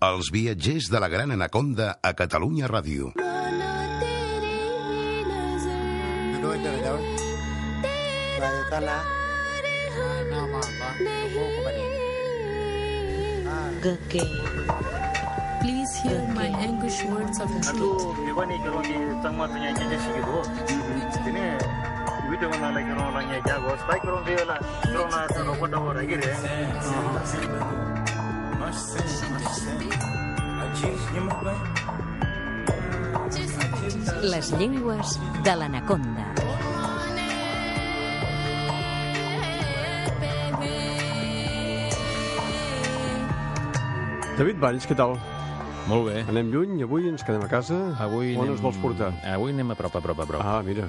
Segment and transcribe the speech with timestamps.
[0.00, 3.10] Els viatgers de la Gran Anaconda a Catalunya Ràdio.
[15.60, 18.00] Please hear my English words of truth.
[34.22, 36.26] Les llengües de l'anaconda.
[44.38, 45.18] David Valls, què tal?
[45.90, 46.22] Molt bé.
[46.30, 47.76] Anem lluny, avui ens quedem a casa?
[48.00, 48.54] Avui On anem...
[48.54, 49.10] ens vols portar?
[49.34, 50.44] Avui anem a prop, a prop, a prop.
[50.46, 50.86] Ah, mira,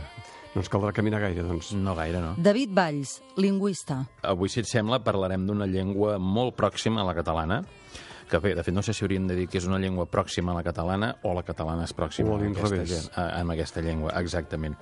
[0.56, 1.72] no ens caldrà caminar gaire, doncs.
[1.74, 2.34] No gaire, no.
[2.38, 4.02] David Valls, lingüista.
[4.28, 7.62] Avui, si et sembla, parlarem d'una llengua molt pròxima a la catalana,
[8.32, 10.54] que bé, de fet, no sé si hauríem de dir que és una llengua pròxima
[10.54, 13.82] a la catalana o la catalana és pròxima O a aquesta, gen- a, a aquesta
[13.84, 14.76] llengua, exactament.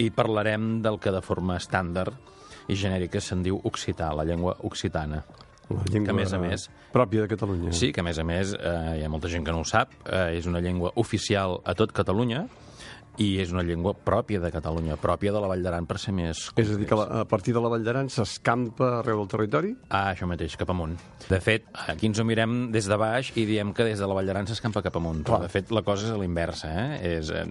[0.00, 2.16] I parlarem del que de forma estàndard
[2.68, 5.22] i genèrica se'n diu occità, la llengua occitana.
[5.68, 7.72] La llengua Que, a més a més, pròpia de Catalunya.
[7.72, 9.92] Sí, que a més a més eh, hi ha molta gent que no ho sap,
[10.04, 12.46] eh, és una llengua oficial a tot Catalunya
[13.22, 16.48] i és una llengua pròpia de Catalunya, pròpia de la Vall d'Aran, per ser més...
[16.58, 19.72] És a dir, que la, a partir de la Vall d'Aran s'escampa arreu del territori?
[19.88, 20.96] Ah, això mateix, cap amunt.
[21.28, 24.18] De fet, aquí ens ho mirem des de baix i diem que des de la
[24.18, 25.22] Vall d'Aran s'escampa cap amunt.
[25.28, 26.72] Però, de fet, la cosa és a l'inversa.
[26.74, 27.18] Eh?
[27.18, 27.44] És, eh,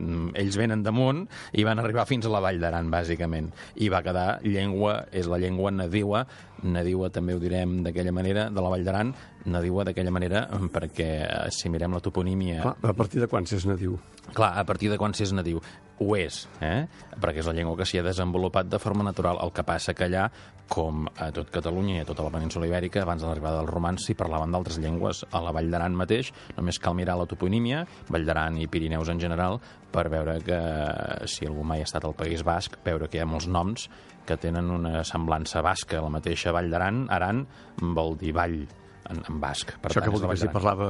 [0.44, 3.54] ells venen damunt i van arribar fins a la Vall d'Aran, bàsicament.
[3.80, 6.26] I va quedar llengua, és la llengua nadiua,
[6.64, 9.14] nadiua també ho direm d'aquella manera, de la Vall d'Aran,
[9.46, 12.62] nadiua d'aquella manera perquè eh, si mirem la toponímia...
[12.64, 13.98] Clar, a partir de quan s'és nadiu?
[14.34, 15.62] Clar, a partir de quan s'és nadiu.
[16.02, 16.88] Ho és, eh?
[17.22, 19.38] perquè és la llengua que s'hi ha desenvolupat de forma natural.
[19.44, 20.26] El que passa que allà,
[20.74, 24.08] com a tot Catalunya i a tota la península ibèrica, abans de l'arribada dels romans
[24.08, 25.22] s'hi parlaven d'altres llengües.
[25.32, 29.22] A la Vall d'Aran mateix, només cal mirar la toponímia, Vall d'Aran i Pirineus en
[29.22, 29.60] general,
[29.94, 30.60] per veure que,
[31.30, 33.90] si algú mai ha estat al País Basc, veure que hi ha molts noms
[34.26, 36.02] que tenen una semblança basca.
[36.02, 37.46] La mateixa Vall d'Aran, Aran,
[37.94, 38.64] vol dir vall
[39.10, 39.74] en, en basc.
[39.82, 40.88] Per Això tant, que vol dir que si parlava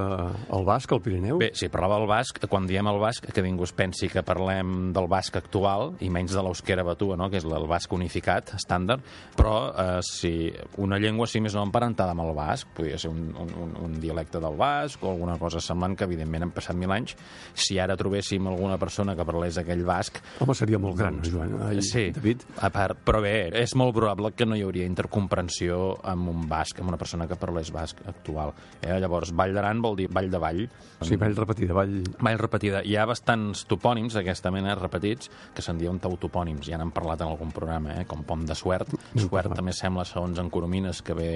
[0.54, 1.40] el basc, el Pirineu?
[1.42, 4.92] Bé, si parlava el basc, quan diem el basc, que ningú es pensi que parlem
[4.96, 7.30] del basc actual, i menys de l'eusquera batua, no?
[7.32, 9.06] que és el basc unificat, estàndard,
[9.38, 10.52] però eh, si
[10.84, 14.42] una llengua, si més no emparentada amb el basc, podria ser un, un, un, dialecte
[14.44, 17.16] del basc o alguna cosa semblant, que evidentment han passat mil anys.
[17.54, 21.56] Si ara trobéssim alguna persona que parlés aquell basc, Home, seria molt gran, Joan.
[21.70, 25.80] Ai, sí, David, a part, però bé, és molt probable que no hi hauria intercomprensió
[26.10, 28.54] amb un basc, amb una persona que parlés basc actual.
[28.82, 28.98] Eh?
[29.02, 30.64] Llavors, Vall d'Aran vol dir Vall de Vall,
[31.02, 32.00] sí, vall repetida, vall...
[32.24, 32.84] Vall repetida.
[32.86, 36.68] Hi ha bastants topònims d'aquesta mena repetits que se'n diuen tautopònims.
[36.70, 38.08] Ja n'han parlat en algun programa, eh?
[38.10, 38.94] com Pom de Suert.
[39.16, 41.30] Suert també sembla, segons en Coromines, que ve,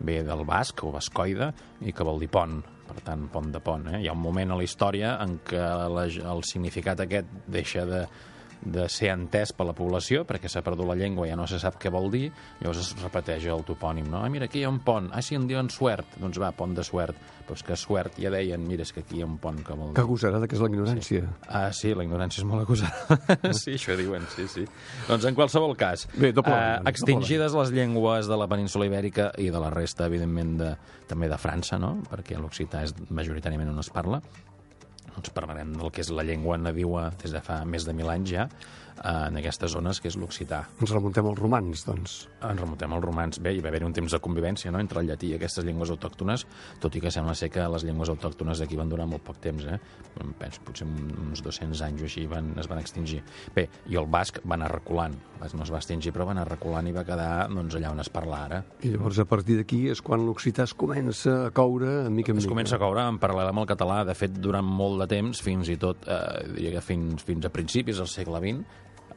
[0.00, 1.52] ve del basc o bascoide
[1.86, 2.60] i que vol dir pont.
[2.92, 3.86] Per tant, pont de pont.
[3.94, 4.02] Eh?
[4.02, 5.62] Hi ha un moment a la història en què
[5.94, 8.02] la, el significat aquest deixa de,
[8.62, 11.78] de ser entès per la població, perquè s'ha perdut la llengua, ja no se sap
[11.82, 12.28] què vol dir,
[12.60, 14.22] llavors es repeteix el topònim, no?
[14.22, 15.10] Ah, mira, aquí hi ha un pont.
[15.12, 16.18] Ah, sí, en diuen Suert.
[16.22, 17.18] Doncs va, pont de Suert.
[17.42, 19.74] Però és que Suert ja deien, mira, és que aquí hi ha un pont que
[19.74, 19.96] vol dir...
[19.98, 21.24] Que agosarada que és la ignorància.
[21.48, 23.18] Ah, sí, la ignorància és molt acusada.
[23.62, 24.66] sí, això diuen, sí, sí.
[25.08, 29.50] Doncs en qualsevol cas, Bé, eh, vegada, extingides les llengües de la península ibèrica i
[29.50, 30.72] de la resta, evidentment, de,
[31.10, 31.96] també de França, no?
[32.08, 34.22] perquè l'occità és majoritàriament on es parla,
[35.14, 38.32] doncs parlarem del que és la llengua nadiua des de fa més de mil anys
[38.32, 38.48] ja,
[39.02, 40.62] en aquestes zones, que és l'occità.
[40.80, 42.16] Ens remuntem als romans, doncs.
[42.42, 43.40] Ens remuntem als romans.
[43.42, 44.80] Bé, hi va haver un temps de convivència no?
[44.82, 46.46] entre el llatí i aquestes llengües autòctones,
[46.82, 49.64] tot i que sembla ser que les llengües autòctones d'aquí van durar molt poc temps,
[49.66, 49.78] eh?
[50.38, 53.22] Penso, potser uns 200 anys o així van, es van extingir.
[53.56, 55.16] Bé, i el basc va anar reculant.
[55.42, 58.10] No es va extingir, però va anar reculant i va quedar doncs, allà on es
[58.12, 58.60] parla ara.
[58.86, 62.44] I llavors, a partir d'aquí, és quan l'occità es comença a coure, mica en Es
[62.44, 62.52] mica.
[62.54, 64.02] comença a coure en paral·lel amb el català.
[64.06, 66.20] De fet, durant molt de temps, fins i tot eh,
[66.54, 68.62] diria que fins, fins a principis del segle XX,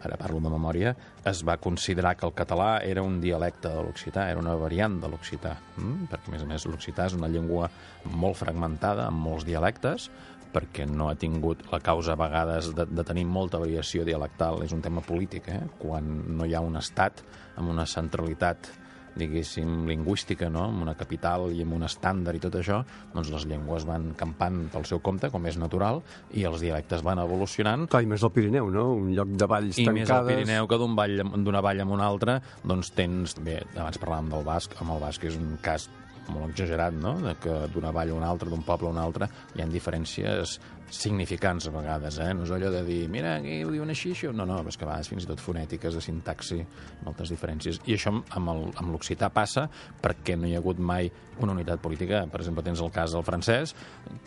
[0.03, 0.93] ara parlo de memòria,
[1.25, 5.09] es va considerar que el català era un dialecte de l'occità, era una variant de
[5.11, 6.07] l'occità, mm?
[6.11, 7.69] perquè, a més a més, l'occità és una llengua
[8.11, 10.09] molt fragmentada, amb molts dialectes,
[10.55, 14.71] perquè no ha tingut la causa a vegades de, de tenir molta variació dialectal, és
[14.75, 15.61] un tema polític, eh?
[15.81, 17.23] quan no hi ha un estat
[17.59, 18.71] amb una centralitat
[19.15, 20.67] diguéssim, lingüística, no?
[20.69, 22.81] amb una capital i amb un estàndard i tot això,
[23.13, 26.01] doncs les llengües van campant pel seu compte, com és natural,
[26.35, 28.87] i els dialectes van evolucionant, Clar, i més al Pirineu, no?
[28.99, 30.01] Un lloc de valls i tancades...
[30.01, 33.37] més al Pirineu que d'un vall, d'una vall amb una altra, doncs tens...
[33.45, 35.89] Bé, abans parlàvem del basc, amb el basc és un cas
[36.31, 39.29] molt exagerat, no?, de que d'una vall a una altra, d'un poble a un altre,
[39.55, 40.59] hi ha diferències
[40.95, 42.29] significants a vegades, eh?
[42.37, 44.31] No és allò de dir, mira, aquí ho diuen així, això...
[44.35, 46.59] No, no, és que a vegades fins i tot fonètiques, de sintaxi,
[47.05, 47.81] moltes diferències.
[47.89, 49.65] I això amb l'occità passa
[50.01, 51.09] perquè no hi ha hagut mai
[51.41, 52.23] una unitat política.
[52.31, 53.73] Per exemple, tens el cas del francès,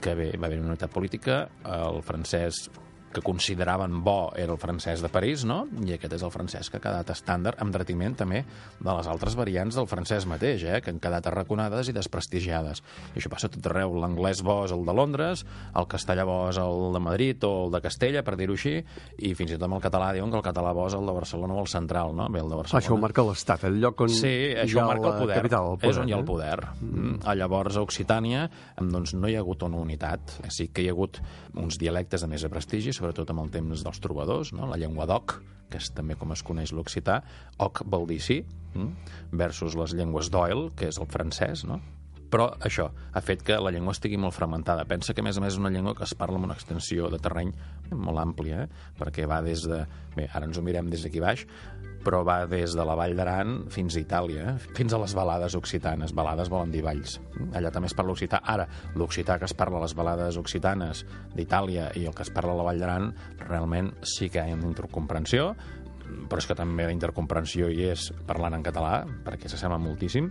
[0.02, 1.44] que bé, va haver una unitat política,
[1.78, 2.66] el francès
[3.12, 5.62] que consideraven bo era el francès de París, no?
[5.84, 9.36] I aquest és el francès que ha quedat estàndard, amb detriment també de les altres
[9.38, 10.80] variants del francès mateix, eh?
[10.84, 12.82] que han quedat arraconades i desprestigiades.
[13.14, 13.94] I això passa tot arreu.
[13.98, 15.44] L'anglès bo és el de Londres,
[15.74, 18.76] el castellà bo és el de Madrid o el de Castella, per dir-ho així,
[19.24, 21.16] i fins i tot amb el català diuen que el català bo és el de
[21.16, 22.28] Barcelona o el central, no?
[22.28, 22.84] Bé, el de Barcelona.
[22.84, 25.40] Això ho marca l'Estat, el lloc on Sí, hi això ha marca el poder.
[25.42, 25.94] capital, el poder.
[25.94, 26.28] És on hi ha el eh?
[26.28, 26.58] poder.
[26.80, 27.16] Mm.
[27.24, 30.38] A llavors, a Occitània, doncs, no hi ha hagut una unitat.
[30.52, 31.20] Sí que hi ha hagut
[31.54, 34.68] uns dialectes de més de prestigi, sobretot amb el temps dels trobadors, no?
[34.70, 37.20] la llengua d'oc, que és també com es coneix l'occità.
[37.62, 38.40] Oc vol dir sí,
[38.74, 39.14] mm?
[39.38, 41.80] versus les llengües d'oil, que és el francès, no?
[42.28, 44.84] Però això ha fet que la llengua estigui molt fragmentada.
[44.88, 47.08] Pensa que, a més a més, és una llengua que es parla amb una extensió
[47.08, 47.54] de terreny
[47.94, 48.92] molt àmplia, eh?
[48.98, 49.84] perquè va des de...
[50.16, 51.46] Bé, ara ens ho mirem des d'aquí baix,
[52.04, 54.74] però va des de la Vall d'Aran fins a Itàlia, eh?
[54.76, 56.14] fins a les balades occitanes.
[56.16, 57.18] Balades volen dir valls.
[57.56, 58.42] Allà també es parla occità.
[58.44, 61.04] Ara, l'occità que es parla a les balades occitanes
[61.36, 63.12] d'Itàlia i el que es parla a la Vall d'Aran,
[63.46, 65.52] realment sí que hi ha intercomprensió,
[66.28, 70.30] però és que també la intercomprensió hi és parlant en català, perquè s'assembla moltíssim,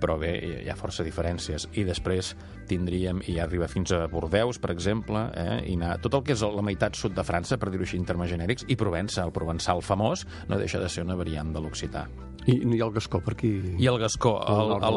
[0.00, 0.32] però bé,
[0.64, 1.68] hi ha força diferències.
[1.78, 2.32] I després
[2.70, 5.60] tindríem, i ja arriba fins a Bordeus, per exemple, eh?
[5.70, 8.08] i anar, tot el que és la meitat sud de França, per dir-ho així en
[8.08, 12.06] termes genèrics, i Provença, el provençal famós, no deixa de ser una variant de l'occità.
[12.50, 13.50] I ha el gascó per aquí.
[13.80, 14.34] I el gascó,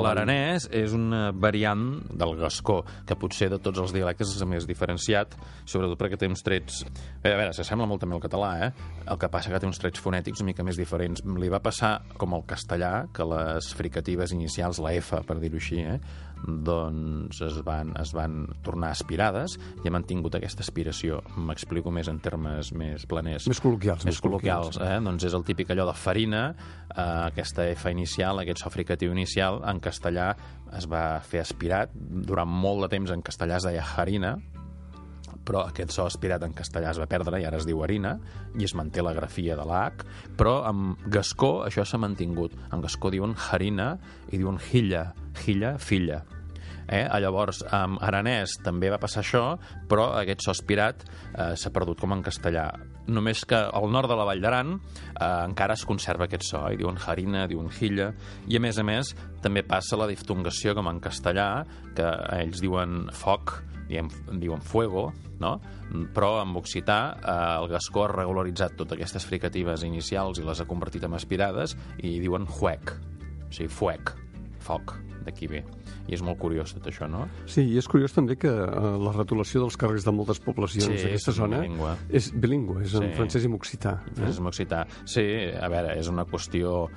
[0.03, 4.67] l'aranès és una variant del gascó, que potser de tots els dialectes és el més
[4.69, 6.83] diferenciat, sobretot perquè té uns trets...
[7.23, 8.71] Bé, a veure, s'assembla molt també al català, eh?
[9.07, 11.23] El que passa que té uns trets fonètics una mica més diferents.
[11.39, 15.83] Li va passar com al castellà, que les fricatives inicials, la F, per dir-ho així,
[15.83, 16.00] eh?
[16.43, 21.21] Doncs es van, es van tornar aspirades i ha mantingut aquesta aspiració.
[21.37, 23.47] M'explico més en termes més planers.
[23.47, 24.77] Més col·loquials, Més més col·loquials.
[24.77, 25.03] col·loquials, eh?
[25.07, 26.43] Doncs és el típic allò de farina,
[26.95, 30.35] eh, aquesta F inicial, aquest so fricatiu inicial, en castellà
[30.77, 31.91] es va fer aspirat.
[31.93, 34.37] Durant molt de temps en castellà es deia harina,
[35.45, 38.17] però aquest so aspirat en castellà es va perdre i ara es diu harina
[38.59, 40.07] i es manté la grafia de la H,
[40.39, 42.55] però amb gascó això s'ha mantingut.
[42.71, 43.97] En gascó diuen harina
[44.31, 45.11] i diuen hilla,
[45.45, 46.23] hilla, filla.
[46.88, 47.03] Eh?
[47.24, 49.44] Llavors, amb aranès també va passar això,
[49.89, 52.68] però aquest so aspirat eh, s'ha perdut com en castellà.
[53.07, 56.80] Només que al nord de la Vall d'Aran eh, encara es conserva aquest so, i
[56.80, 58.12] diuen harina, diuen hilla,
[58.47, 59.13] i a més a més
[59.44, 61.50] també passa la diftongació com en castellà,
[61.95, 62.09] que
[62.39, 63.57] ells diuen foc,
[63.89, 64.09] diem,
[64.39, 65.09] diuen fuego,
[65.44, 65.57] no?
[66.15, 70.69] però amb occità eh, el gascó ha regularitzat totes aquestes fricatives inicials i les ha
[70.69, 72.95] convertit en aspirades i diuen huec,
[73.47, 74.15] o sigui, fuec,
[74.63, 75.63] foc, d'aquí ve.
[76.07, 77.27] I és molt curiós tot això, no?
[77.47, 81.03] Sí, i és curiós també que eh, la retolació dels carrers de moltes poblacions Sí,
[81.07, 81.95] d'aquesta zona bilingüe.
[82.09, 83.15] és bilingüe, és en Sí.
[83.17, 84.01] francès i en occità.
[84.17, 84.29] Eh?
[84.29, 84.85] És occità.
[85.05, 85.23] Sí,
[85.59, 86.89] a veure, és una qüestió,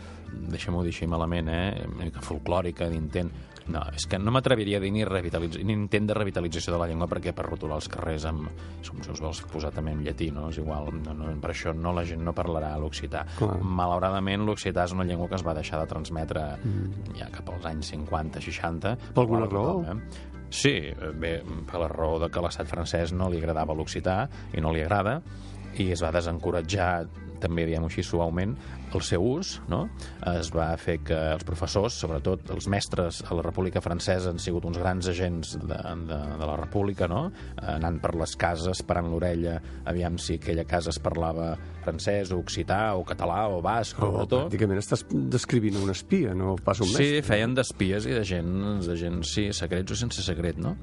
[0.52, 1.84] deixem-ho dir així malament, eh?
[1.88, 3.30] una mica folclòrica, d'intent.
[3.66, 5.58] No, és que no m'atreviria a dir ni, revitalitz...
[5.66, 8.46] ni intent de revitalització de la llengua perquè per rotular els carrers amb...
[8.86, 10.46] Com si us vols posar també en llatí, no?
[10.52, 13.24] És igual, no, no, per això no la gent no parlarà l'occità.
[13.42, 17.18] Malauradament, l'occità és una llengua que es va deixar de transmetre mm.
[17.18, 18.94] ja cap als anys 50, 60.
[19.16, 19.82] Per alguna raó?
[19.82, 19.98] Eh?
[20.54, 20.76] Sí,
[21.18, 24.22] bé, per la raó de que l'estat francès no li agradava l'occità
[24.54, 25.18] i no li agrada,
[25.82, 26.90] i es va desencoratjar
[27.42, 28.56] també, diguem-ho així, suaument,
[28.96, 29.82] el seu ús, no?
[30.30, 34.64] Es va fer que els professors, sobretot els mestres a la República Francesa, han sigut
[34.64, 35.76] uns grans agents de,
[36.08, 37.26] de, de la República, no?
[37.60, 41.54] Anant per les cases, parant l'orella, aviam si aquella casa es parlava
[41.86, 44.40] francès, o occità, o català, o basc, o Oh, bretó.
[44.46, 47.22] pràcticament estàs descrivint un espia, no pas un Sí, mestre.
[47.26, 50.76] feien d'espies i de gent, de gent, sí, secrets o sense secret, no?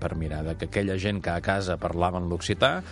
[0.00, 2.82] Per mirar de que aquella gent que a casa parlaven l'occità,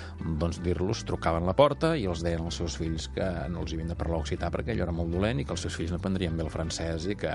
[0.41, 3.89] doncs dir-los, trucaven la porta i els deien als seus fills que no els havien
[3.91, 6.37] de parlar occità perquè allò era molt dolent i que els seus fills no aprendrien
[6.37, 7.33] bé el francès i que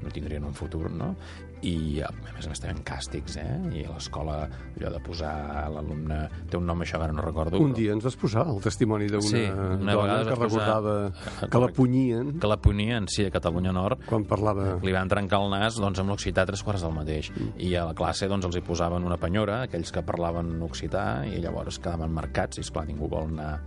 [0.00, 1.14] no tindrien un futur, no?
[1.60, 3.58] I a més a més també càstigs, eh?
[3.76, 6.22] I a l'escola allò de posar l'alumne...
[6.48, 7.58] Té un nom, això que ara no recordo.
[7.60, 11.50] Un però- dia ens vas posar el testimoni d'una Sí, una dona que posar- recordava
[11.52, 14.78] que la punyien que la punien, sí, a Catalunya Nord, quan parlava...
[14.80, 17.28] li van trencar el nas doncs, amb l'occità tres quarts del mateix.
[17.60, 21.44] I a la classe doncs, els hi posaven una penyora, aquells que parlaven occità, i
[21.44, 23.58] llavors quedaven marcats, i esclar, ningú vol anar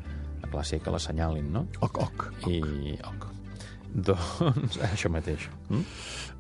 [0.44, 1.68] a classe que l'assenyalin, no?
[1.82, 2.28] Oc, oc.
[2.48, 3.30] I, oc.
[4.08, 5.48] Doncs això mateix.
[5.70, 5.84] Mm?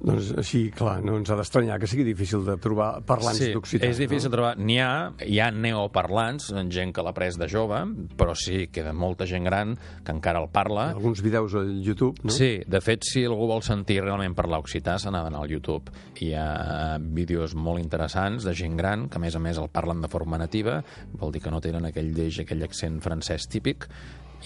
[0.03, 3.87] Doncs així, clar, no ens ha d'estranyar que sigui difícil de trobar parlants sí, d'occità.
[3.87, 4.35] és difícil no?
[4.35, 4.53] trobar.
[4.59, 4.89] N'hi ha,
[5.21, 7.79] hi ha neoparlants, gent que l'ha pres de jove,
[8.19, 10.89] però sí, queda molta gent gran que encara el parla.
[10.95, 12.33] Alguns vídeos al YouTube, no?
[12.33, 15.93] Sí, de fet, si algú vol sentir realment parlar occità, s'ha d'anar al YouTube.
[16.23, 20.03] Hi ha vídeos molt interessants de gent gran, que a més a més el parlen
[20.03, 20.81] de forma nativa,
[21.21, 23.87] vol dir que no tenen aquell deix, aquell accent francès típic,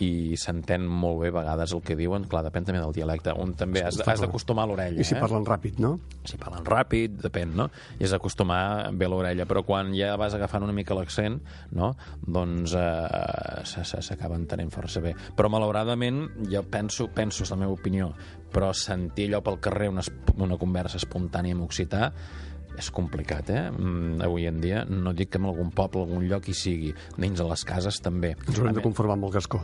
[0.04, 3.54] i s'entén molt bé a vegades el que diuen, clar, depèn també del dialecte, on
[3.58, 5.01] també has, has d'acostumar l'orella.
[5.01, 5.22] I si eh?
[5.22, 5.96] parlen ràpid, no?
[6.27, 7.70] si parlen ràpid, depèn, no?
[7.98, 11.39] I és acostumar bé l'orella, però quan ja vas agafant una mica l'accent,
[11.77, 11.94] no?
[12.22, 15.16] Doncs eh, s'acaba entenent força bé.
[15.38, 18.12] Però malauradament, jo penso, penso, és la meva opinió,
[18.54, 20.04] però sentir allò pel carrer, una,
[20.44, 22.12] una conversa espontània en occità,
[22.77, 23.63] és complicat, eh?
[23.72, 27.42] Mm, avui en dia, no dic que en algun poble, algun lloc hi sigui, dins
[27.42, 28.36] de les cases també.
[28.46, 29.63] Ens haurem de conformar amb el gascó.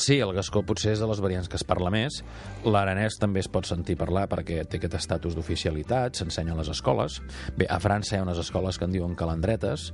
[0.00, 2.22] Sí, el gascó potser és de les variants que es parla més.
[2.64, 7.18] L'aranès també es pot sentir parlar perquè té aquest estatus d'oficialitat, s'ensenya a les escoles.
[7.58, 9.90] Bé, a França hi ha unes escoles que en diuen calandretes,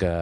[0.00, 0.14] que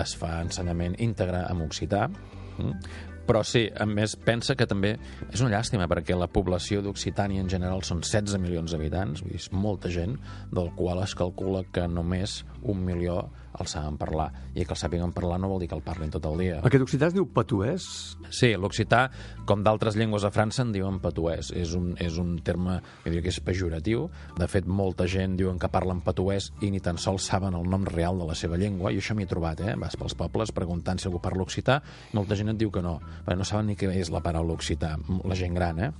[0.00, 3.04] es fa ensenyament íntegre en occità, mm?
[3.28, 4.94] però sí, a més, pensa que també
[5.28, 9.92] és una llàstima perquè la població d'Occitània en general són 16 milions d'habitants, és molta
[9.92, 10.16] gent,
[10.48, 14.28] del qual es calcula que només un milió el saben parlar.
[14.54, 16.58] I que el sàpiguen parlar no vol dir que el parlin tot el dia.
[16.66, 17.86] Aquest occità es diu patuès?
[18.34, 19.08] Sí, l'occità,
[19.48, 21.50] com d'altres llengües a França, en diuen patuès.
[21.56, 24.06] És un, és un terme, jo diria que és pejoratiu.
[24.38, 27.86] De fet, molta gent diuen que parlen patuès i ni tan sols saben el nom
[27.88, 28.92] real de la seva llengua.
[28.92, 29.74] I això m'hi he trobat, eh?
[29.80, 31.80] Vas pels pobles preguntant si algú parla occità,
[32.14, 34.94] molta gent et diu que no, perquè no saben ni què és la paraula occità,
[35.24, 35.90] la gent gran, eh?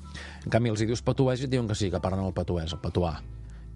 [0.44, 2.74] En canvi, els hi dius patuès i et diuen que sí, que parlen el patuès,
[2.76, 3.16] el patuà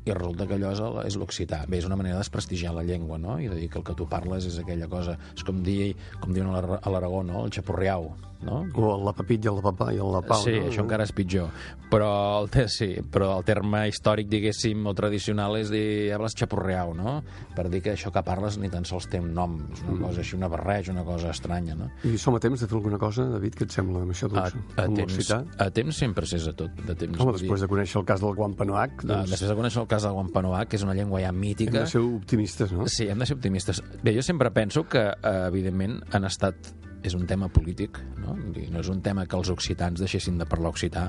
[0.05, 1.63] i resulta que allò és, el, l'occità.
[1.69, 3.39] Bé, és una manera de desprestigiar la llengua, no?
[3.39, 5.17] I de dir que el que tu parles és aquella cosa...
[5.37, 7.45] És com, dir, com diuen a l'Ar- a l'Aragó, no?
[7.47, 8.11] El xapurriau,
[8.43, 8.65] no?
[8.75, 10.67] O la papit i el papà i el lapau, sí, no?
[10.73, 11.53] això encara és pitjor.
[11.93, 12.09] Però
[12.41, 17.21] el, te, sí, però el terme històric, diguéssim, o tradicional és dir hablas xapurreau, no?
[17.55, 19.59] Per dir que això que parles ni tan sols té un nom.
[19.77, 21.91] És una cosa així, una barreja, una cosa estranya, no?
[22.09, 24.49] I som a temps de fer alguna cosa, David, què et sembla amb això A,
[24.49, 25.31] doncs, a, amb temps,
[25.63, 26.75] a temps sempre s'és a tot.
[26.89, 29.59] De temps, Home, dir, després de conèixer el cas del Guampanoac, Ah, doncs després de
[29.63, 31.83] conèixer el cas del Guampanoac, que és una llengua ja hem mítica...
[31.83, 32.89] de ser optimistes, no?
[32.91, 33.83] Sí, hem de ser optimistes.
[34.03, 36.73] Bé, jo sempre penso que, eh, evidentment, han estat...
[37.03, 38.37] És un tema polític, no?
[38.39, 41.09] No és un tema que els occitans deixessin de parlar occità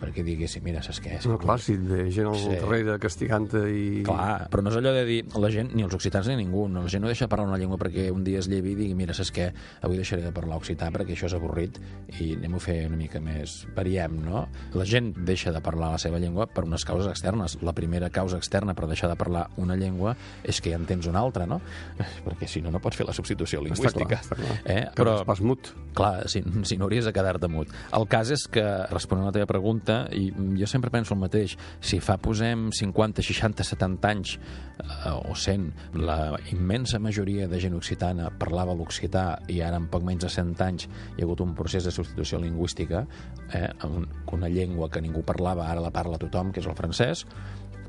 [0.00, 1.14] perquè diguessin, mira, saps què?
[1.18, 2.48] És No, clar, si ve gent al Sí.
[2.54, 4.02] darrere castigant-te i...
[4.06, 6.82] Clar, però no és allò de dir la gent, ni els occitans ni ningú, no,
[6.82, 8.94] la gent no deixa de parlar una llengua perquè un dia es llevi i digui,
[8.98, 9.48] mira, saps què,
[9.82, 11.80] avui deixaré de parlar occità perquè això és avorrit
[12.20, 14.46] i anem a fer una mica més, variem, no?
[14.74, 17.56] La gent deixa de parlar la seva llengua per unes causes externes.
[17.62, 21.06] La primera causa externa per deixar de parlar una llengua és que ja en tens
[21.06, 21.60] una altra, no?
[22.26, 24.06] Perquè si no, no pots fer la substitució Està lingüística.
[24.06, 24.56] clar, està clar.
[24.64, 24.82] Eh?
[24.92, 25.72] Que Però, no pas mut.
[25.96, 27.70] Clar, si, si no hauries de quedar-te mut.
[27.96, 31.56] El cas és que, responent a la teva pregunta, i jo sempre penso el mateix,
[31.80, 34.36] si fa, posem, 50, 60, 70 anys,
[34.82, 35.68] eh, o 100,
[36.02, 40.64] la immensa majoria de gent occitana parlava l'occità i ara en poc menys de 100
[40.66, 43.06] anys hi ha hagut un procés de substitució lingüística,
[43.52, 47.26] eh, amb una llengua que ningú parlava, ara la parla tothom, que és el francès,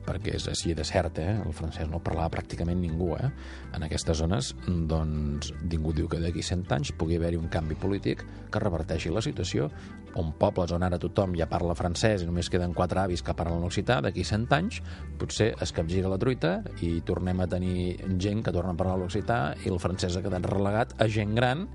[0.08, 1.36] perquè és així de cert, eh?
[1.44, 3.30] el francès no parlava pràcticament ningú eh?
[3.76, 8.24] en aquestes zones, doncs ningú diu que d'aquí 100 anys pugui haver-hi un canvi polític
[8.52, 9.70] que reverteixi la situació
[10.18, 13.66] on pobles on ara tothom ja parla francès i només queden quatre avis que parlen
[13.68, 14.82] occità, d'aquí 100 anys
[15.20, 19.42] potser es capgira la truita i tornem a tenir gent que torna a parlar l'occità
[19.64, 21.68] i el francès ha quedat relegat a gent gran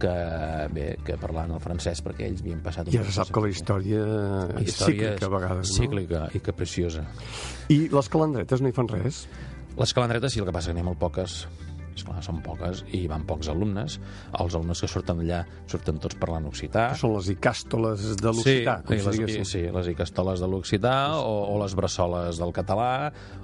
[0.00, 0.12] que,
[0.74, 2.90] bé, que parlaven el francès perquè ells havien passat...
[2.94, 4.04] Ja se sap que la història
[4.60, 5.78] és història cíclica a vegades, no?
[5.80, 7.04] cíclica i capriciosa.
[7.72, 9.26] I les calandretes no hi fan res?
[9.78, 11.42] Les calandretes sí, el que passa que n'hi ha molt poques.
[11.92, 13.98] Esclar, són poques i van pocs alumnes.
[14.40, 16.88] Els alumnes que surten d'allà surten tots parlant occità.
[16.92, 20.94] Que són les icàstoles de l'occità, sí, i les, i, sí, les icastoles de l'occità
[21.18, 22.92] o, o les bressoles del català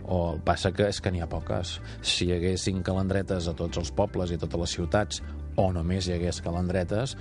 [0.06, 1.78] o el passa que és que n'hi ha poques.
[2.00, 5.22] Si hi haguessin calandretes a tots els pobles i a totes les ciutats
[5.58, 7.16] o només hi hagués calandretes,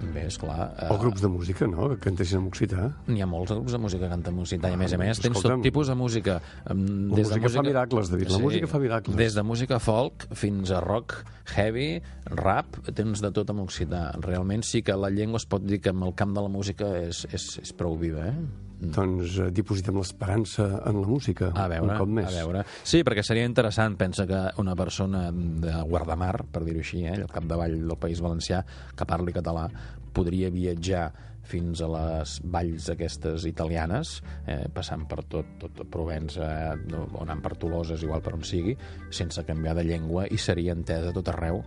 [0.00, 0.74] bé, esclar...
[0.78, 2.88] eh, O grups de música, no?, que cantessin en occità.
[3.08, 5.40] N'hi ha molts grups de música que canten occità i a més a més tens
[5.40, 6.40] tot tipus de música.
[6.68, 9.16] em, La música fa miracles, David, la música fa miracles.
[9.16, 11.22] Des de música folk fins a rock
[11.56, 14.10] heavy, rap, tens de tot amb occità.
[14.20, 16.92] Realment sí que la llengua es pot dir que en el camp de la música
[16.98, 18.34] és, és, és prou viva, eh?
[18.76, 22.26] Doncs eh, dipositem l'esperança en la música, A veure, un cop més.
[22.28, 22.64] a veure.
[22.84, 27.30] Sí, perquè seria interessant, pensa que una persona de Guardamar, per dir-ho així, eh, al
[27.32, 28.64] capdavall del País Valencià,
[28.96, 29.68] que parli català,
[30.12, 31.06] podria viatjar
[31.46, 34.16] fins a les valls aquestes italianes,
[34.50, 38.76] eh, passant per tot, tot Provença, eh, o anant per Toloses, igual per on sigui,
[39.10, 41.62] sense canviar de llengua, i seria entesa tot arreu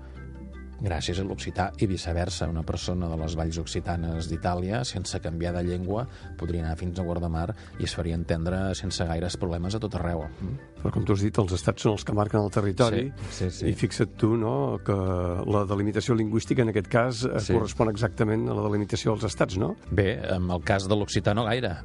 [0.81, 2.47] gràcies a l'occità i viceversa.
[2.49, 6.05] Una persona de les valls occitanes d'Itàlia, sense canviar de llengua,
[6.39, 10.25] podria anar fins a Guardamar i es faria entendre sense gaires problemes a tot arreu.
[10.39, 10.57] Mm?
[10.79, 13.49] Però com tu has dit, els estats són els que marquen el territori Sí, sí,
[13.51, 13.67] sí.
[13.67, 17.49] i fixa't tu no, que la delimitació lingüística en aquest cas sí.
[17.49, 17.57] Sí.
[17.57, 19.73] correspon exactament a la delimitació dels estats, no?
[19.91, 21.75] Bé, en el cas de l'occità no gaire,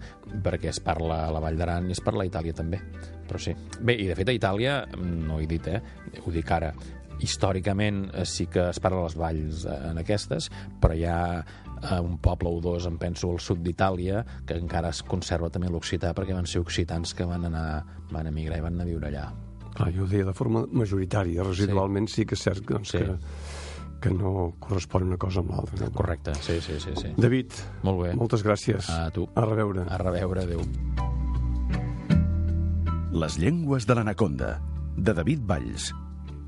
[0.45, 2.79] perquè es parla a la Vall d'Aran i es parla a Itàlia també,
[3.27, 3.55] però sí.
[3.81, 5.81] Bé, i de fet a Itàlia, no ho he dit, eh?
[6.23, 6.71] ho dic ara,
[7.21, 12.01] històricament eh, sí que es parla les valls eh, en aquestes, però hi ha eh,
[12.01, 16.13] un poble o dos, em penso, al sud d'Itàlia, que encara es conserva també l'occità
[16.15, 19.27] perquè van ser occitans que van anar, van emigrar i van anar a viure allà.
[19.75, 22.99] Clar, jo ho deia de forma majoritària, residualment sí, que és cert doncs, Sí.
[22.99, 23.17] que,
[24.05, 25.81] que no correspon una cosa amb l'altra.
[25.87, 25.93] No?
[25.97, 26.93] Correcte, sí, sí, sí.
[26.95, 27.15] sí.
[27.17, 27.51] David,
[27.83, 28.13] Molt bé.
[28.15, 28.87] moltes gràcies.
[28.93, 29.25] A tu.
[29.35, 29.87] A reveure.
[29.89, 30.61] A reveure, adéu.
[33.15, 34.61] Les llengües de l'anaconda,
[34.97, 35.93] de David Valls.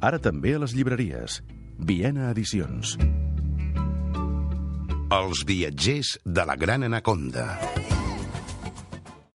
[0.05, 1.41] Ara també a les llibreries.
[1.79, 2.97] Viena Edicions.
[5.17, 7.49] Els viatgers de la gran anaconda.